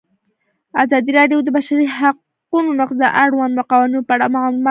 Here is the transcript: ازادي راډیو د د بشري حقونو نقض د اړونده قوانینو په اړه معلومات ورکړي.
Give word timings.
ازادي 0.83 1.11
راډیو 1.19 1.39
د 1.43 1.45
د 1.47 1.49
بشري 1.57 1.87
حقونو 1.97 2.69
نقض 2.79 2.95
د 3.01 3.05
اړونده 3.23 3.63
قوانینو 3.71 4.05
په 4.07 4.11
اړه 4.15 4.25
معلومات 4.27 4.45
ورکړي. 4.53 4.59